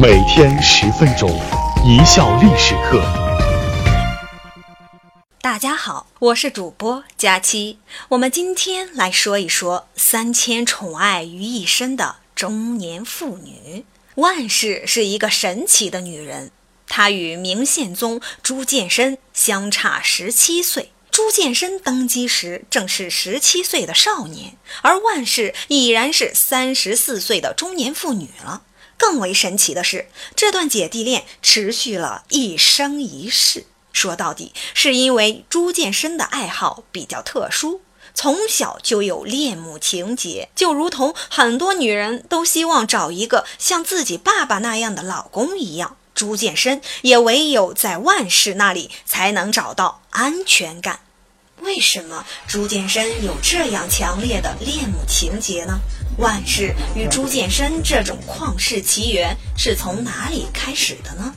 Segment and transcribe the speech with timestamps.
[0.00, 1.28] 每天十分钟，
[1.84, 3.02] 一笑历史课。
[5.40, 7.80] 大家好，我是主播佳期。
[8.10, 13.84] 我们今天来说一说三千宠爱于一身的中年妇女
[14.14, 16.52] 万氏是一个神奇的女人。
[16.86, 20.92] 她与明宪宗朱见深相差十七岁。
[21.10, 28.62] 朱见深登基时正是十七岁的少年，而万氏已然是三十四岁的中年妇女了。
[28.98, 33.64] 更为神奇的是，这段姐弟恋持续了一生一世。
[33.92, 37.80] 说到底，是因为朱见深的爱好比较特殊，
[38.14, 51.00] 从小就有恋母情节，就如同很多女人都希望找一个像自己爸爸那样的老公一样，朱见深也唯有在万氏那里才能找到安全感。
[51.60, 55.78] 为什么朱见深有这样强烈的恋母情节呢？
[56.18, 61.34] 万氏与朱见深这种旷世奇缘是从哪里开始的呢？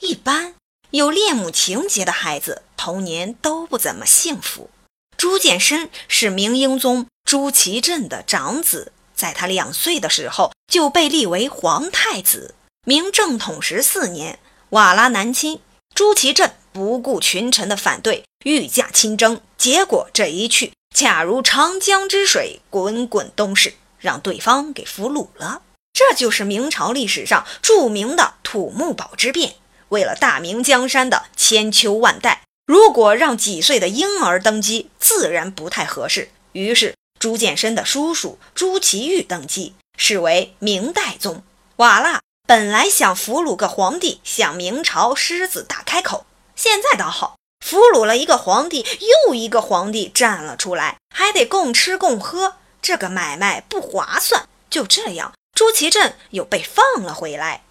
[0.00, 0.54] 一般
[0.90, 4.70] 有恋母情节的孩子童年都不怎么幸福。
[5.16, 12.54] 朱见深是明英宗朱祁镇的长子，在他两岁的时候就被立为皇太子。
[12.84, 14.38] 明正统十四年，
[14.70, 15.60] 瓦剌南侵，
[15.94, 18.24] 朱祁镇不顾群臣的反对。
[18.44, 25.62] 御驾亲征，结果这一去，恰如长江之水滚滚东逝，让对方给俘虏了。
[25.92, 29.54] 这就是明朝历史上著名的土木堡之变。
[29.90, 36.30] 为了大明江山的千秋万代，如果让几岁的婴儿登基，自然不太合适。
[36.52, 41.44] 于是朱见深的叔叔朱祁钰登基，是为明代宗。
[41.76, 47.36] 瓦剌本来想俘虏个皇帝，向明朝狮子大开口，现在倒好。
[47.64, 48.84] 俘虏了一个皇帝，
[49.26, 54.48] 又一个皇帝站了出来，还得共吃共喝，这个买卖不划算。
[54.68, 57.62] 就这样，朱祁镇又被放了回来。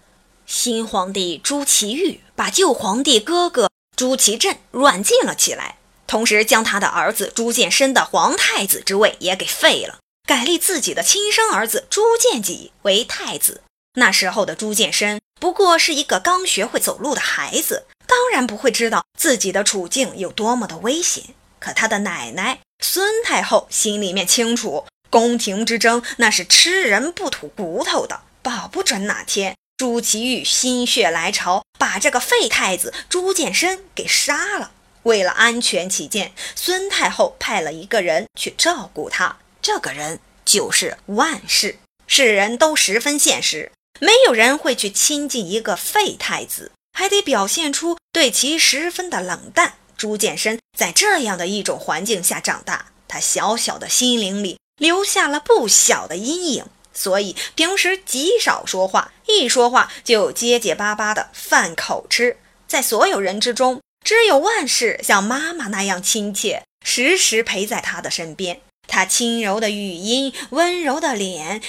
[0.46, 13.62] 新皇帝朱祁钰把旧皇帝哥哥朱祁镇软禁了起来，同时将他的儿子朱见深的皇太子之位也给废了，改立自己的亲生儿子朱见济为太子。
[13.94, 17.84] 那时候的朱见深不过是一个刚学会走路的孩子。
[18.12, 21.24] 当然不会知道自己的处境有多么的危险，
[21.58, 34.72] 可他的奶奶孙太后心里面清楚，宫廷之争那是吃人不吐骨头的，保不准哪天朱祁钰心血来潮把这个废太子朱见深给杀了。
[35.04, 41.78] 为了安全起见，孙太后派了一个人去照顾他，这个人就是万氏。
[42.06, 46.72] 世人都十分现实，没有人会去亲近一个废太子。
[46.92, 49.74] 还得表现出对其十分的冷淡。
[49.96, 62.36] 朱见深在这样的一种环境下长大，他小小的心灵里留下了不小的阴影，所以平时极少说话，一说话就结结巴巴的犯口吃。
[62.66, 68.60] 在所有人之中，只有万氏像妈妈那样亲切，时时陪在他的身边。
[68.88, 71.62] 他轻柔的语音，温柔的脸，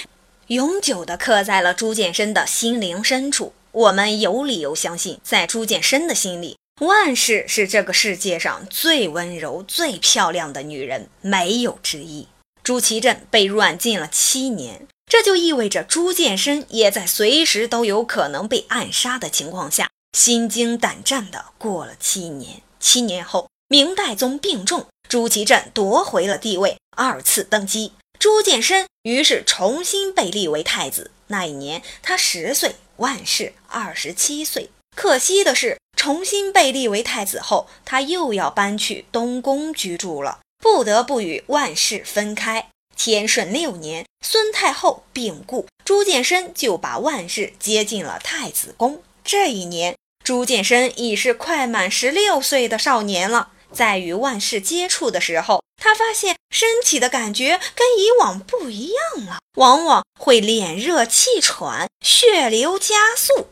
[0.48, 3.52] 永久的刻在了朱见深的心灵深处。
[3.74, 12.28] 我们有理由相信，在朱见深的心里，万氏是这个世界上最温柔、最漂亮的女人，没有之一。
[12.62, 22.62] 朱祁镇被软禁了七年，这就意味着朱见深也在随时都有可能被暗杀的情况下，心惊胆战地过了七年。
[22.78, 27.92] 七年后，明代宗病重，朱祁镇夺回了帝位，二次登基，
[28.24, 31.10] 朱见深于是重新被立为太子。
[31.26, 32.76] 那一年，他十岁。
[32.96, 42.70] 万氏二十七岁，可惜的是，重新被立为太子后，他又要搬去东宫居住了，不得不与万氏分开。
[42.96, 49.02] 天顺六年，孙太后病故，朱见深就把万氏接进了太子宫。
[49.22, 53.50] 这一年，朱见深已是快满十六岁的少年了。
[53.74, 63.48] 在与万氏接触的时候，他发现身体的感觉跟以往不一样了，往往会脸热、气喘、血流加速。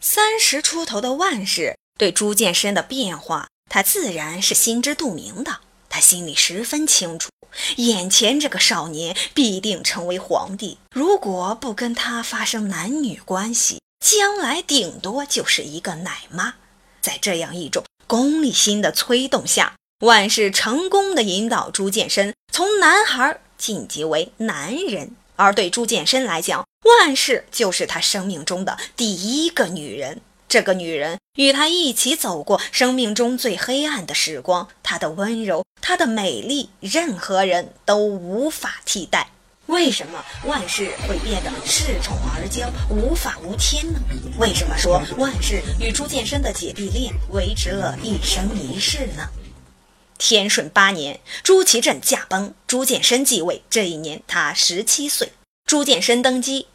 [0.00, 5.60] 三十出头的万氏对朱见深的变化，他自然是心知肚明的。
[5.88, 7.30] 他心里十分清楚，
[7.76, 10.78] 眼前这个少年必定成为皇帝。
[10.90, 16.54] 如果不跟他发生男女关系，将来顶多就是一个奶妈。
[17.00, 17.84] 在这样一种。
[18.06, 25.12] 功利心的催动下，万氏成功的引导朱见深从男孩晋级为男人。
[25.36, 29.14] 而对朱见深来讲，万氏就是他生命中的第
[29.44, 30.20] 一个女人。
[30.48, 39.30] 这个女人与他一起走过生命中最黑暗的时光，她的温柔，她的美丽，任何人都无法替代。
[39.66, 43.98] 为什么万氏会变得恃宠而骄、无法无天呢？
[44.38, 49.28] 为什么说万氏与朱见深的姐弟恋维持了一生一世呢？
[50.18, 53.62] 天顺八年，朱祁镇驾崩，朱见深继位。
[53.68, 55.32] 这一年他十七岁。
[55.66, 56.68] 朱见深登基，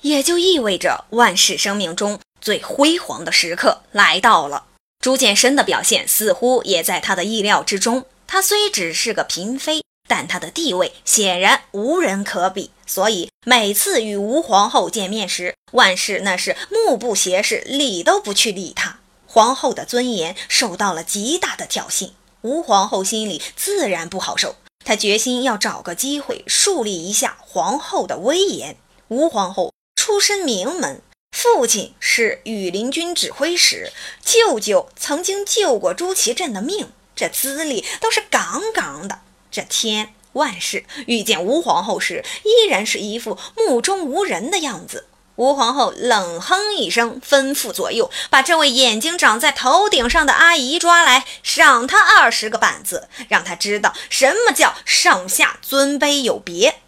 [0.00, 4.64] 也就意味着万氏生命中最辉煌的时刻来到了。
[5.00, 8.06] 朱见深的表现似乎也在他的意料之中。
[8.28, 9.82] 他虽只是个嫔妃。
[10.08, 18.98] 但他的地位显然无人可比，所以每次与吴皇后见面时，万氏那是目不斜视，理都不去理他。
[19.26, 24.56] 皇后的尊严受到了极大的挑衅，吴皇后心里自然不好受。
[24.84, 28.76] 她决心要找个机会树立一下皇后的威严。
[29.08, 31.02] 吴皇后出身名门，
[31.36, 33.92] 父亲是羽林军指挥使，
[34.24, 39.20] 舅舅曾经救过朱祁镇的命，这资历都是杠杠的。
[39.50, 45.06] 这天，万氏遇见吴皇后时，依然是一副目中无人的样子。
[45.36, 56.80] 吴皇后冷哼一声，吩咐左右把这位眼睛长在头顶上的阿姨抓来，赏她二十个板子，让她知道什么叫上下尊卑有别。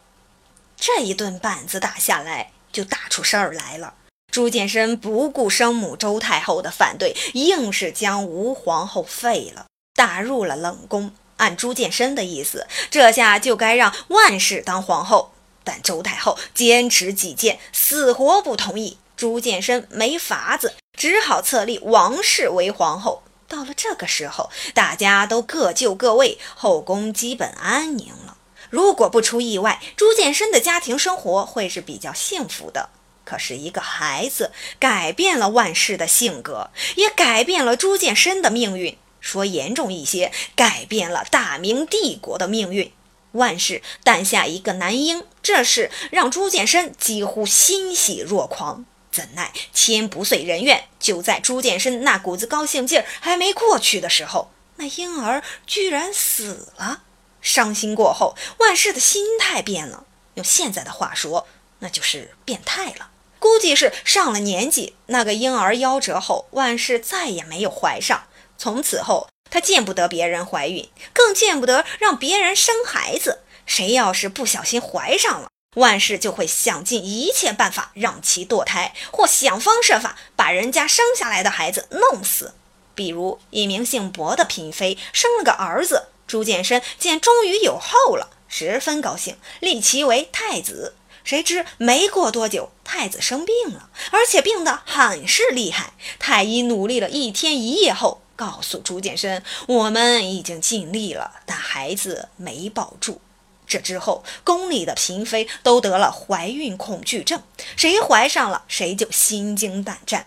[0.77, 3.95] 这一顿板子打下来，就打出事儿来了。
[4.33, 11.13] 朱见深不顾生母周太后的反对，硬是将吴皇后废了，打入了冷宫。
[11.41, 15.33] 按朱见深的意思，这下就该让万氏当皇后，
[15.65, 18.99] 但周太后坚持己见，死活不同意。
[19.17, 23.23] 朱见深没法子，只好册立王氏为皇后。
[23.49, 28.37] 到了这个时候，大家都各就各位，后宫基本安宁了。
[28.71, 32.91] 如果不出意外，朱见深的家庭生活会是比较幸福的。
[33.25, 38.97] 可是，一个孩子改变了万氏的性格，也改变了朱见深的命运。
[39.21, 42.93] 说严重一些，改变了大明帝国的命运。
[43.33, 48.85] 万氏诞下一个男婴，这事让朱见深几乎欣喜若狂。
[49.13, 57.03] 怎奈天不遂人愿，就在朱见深那股子高兴劲儿还没过去的时候，那婴儿居然死了。
[57.41, 61.47] 伤心过后，万氏的心态变了，用现在的话说，
[61.81, 63.11] 那就是变态了。
[63.39, 68.25] 估计是上了年纪，那个婴儿夭折后，万氏再也没有怀上。
[68.61, 73.39] 从此后，她见不得别人怀孕，更见不得让别人生孩子。
[73.65, 82.53] 谁要是不小心怀上了，万氏就会想尽一切办法让其堕胎，或想方设法把人家生下来的孩子弄死。
[82.95, 90.97] 比如，一名姓薄的嫔妃生了个儿子，朱见深见终于有后了，十分高兴，立其为太子。
[91.25, 95.95] 谁知没过多久，太子生病了，而且病得很是厉害。
[96.19, 98.20] 太医努力了一天一夜后。
[98.41, 103.21] 告诉朱见深，我们已经尽力了，但孩子没保住。
[103.67, 107.43] 这之后，宫里的嫔妃都得了怀孕恐惧症，
[107.77, 110.27] 谁怀上了，谁就心惊胆战。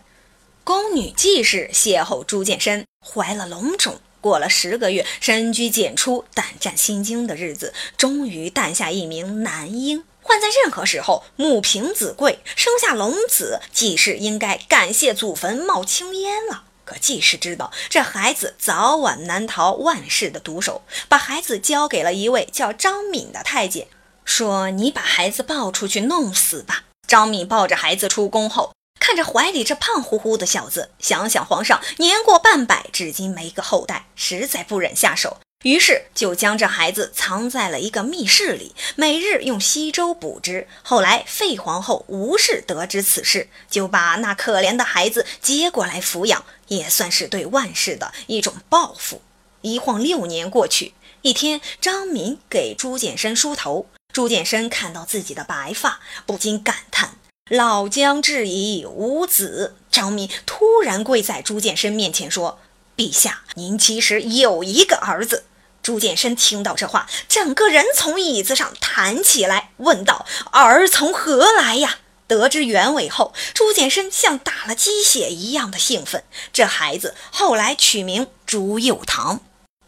[0.63, 4.00] 宫女季氏邂逅朱见深，怀了龙种。
[4.21, 10.04] 过了十个月，深居简出、胆战心惊的日子，终于诞下一名男婴。
[10.21, 16.65] 换在任何时候，母凭子贵，生下龙子，季氏应该感谢祖坟冒青烟了。
[16.85, 23.88] 可季氏知道，这孩子早晚难逃万世的毒手，把孩子交给了一位叫张敏的太监，
[24.25, 35.38] 说：“你把孩子抱出去弄死吧。”张敏抱着孩子出宫后，看着怀里这胖乎乎的小子，想想皇上年过半百，至今没个后代，实在不忍下手。
[35.63, 40.67] 于是就将这孩子藏在了一个密室里，每日用稀粥补之。
[40.84, 49.22] 后来废皇后吴氏得知此事，就把那可怜的孩子接过来抚养，也算是对万氏的一种报复。
[49.62, 57.15] 一晃六年过去，一天，张敏给朱见深梳头，朱见深看到自己的白发，不禁感叹
[57.50, 62.60] ：“老将至矣，无子。”张敏突然跪在朱见深面前说
[62.98, 65.46] ：“陛下，您其实有一个儿子。”
[65.83, 76.23] 朱见深听到这话，整个人从椅子上弹起来，问道：“儿从何来呀？”得知原委后，朱见深像打了鸡血一样的兴奋。
[76.53, 79.39] 这孩子后来取名朱佑樘，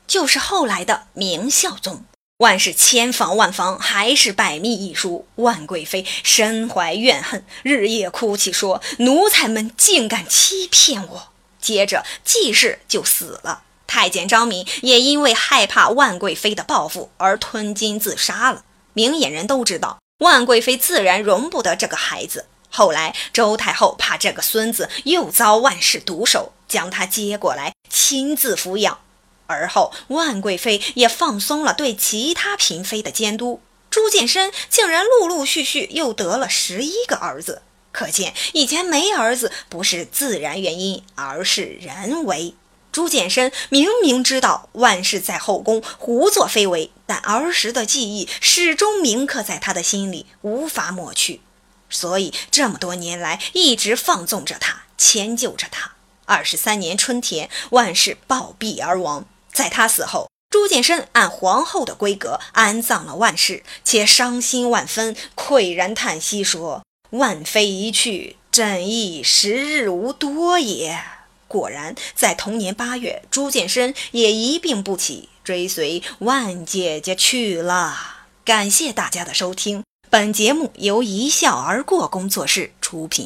[0.05, 2.03] 就是后来的明孝宗。
[2.39, 5.25] 万事千防万防，还是百密一疏。
[5.35, 11.29] 万贵妃身怀怨恨，日夜哭泣说：“奴才们竟敢欺骗我！”
[11.61, 13.63] 接着季氏就死了。
[13.87, 18.63] 太监张敏也因为害怕万贵妃的报复而吞金自杀了。
[18.93, 22.45] 明眼人都知道，万贵妃自然容不得这个孩子。
[22.69, 28.99] 后来周太后怕这个孙子又遭万氏毒手，将他接过来亲自抚养。
[29.47, 33.61] 而后万贵妃也放松了对其他嫔妃的监督。
[33.89, 37.61] 朱见深竟然陆陆续续又得了十一个儿子。
[37.91, 42.55] 可见以前没儿子不是自然原因，而是人为。
[42.95, 51.41] 朱见深明明知道万氏在后宫胡作非为，但儿时的记忆始终铭刻在他的心里，无法抹去。
[51.89, 55.91] 所以这么多年来一直放纵着他，迁就着他。
[56.23, 59.25] 二十三年春天，万氏暴毙而亡。
[59.51, 66.81] 在他死后，朱见深按皇后的规格安葬了万氏，且伤心万分，喟然叹息说。
[67.09, 71.03] 万妃一去，朕亦时日无多也。
[71.47, 77.95] 果然，在同年八月，朱见深也一病不起，追随万姐姐去了。
[78.43, 83.23] 感谢大家的收听，本节目由一笑而过工作室出品。